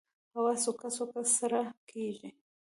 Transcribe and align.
هوا 0.35 0.53
سوکه 0.63 0.89
سوکه 0.97 1.21
سړه 1.35 1.63
کېږي 1.89 2.29